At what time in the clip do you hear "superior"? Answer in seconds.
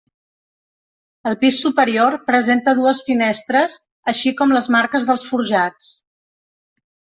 1.65-2.17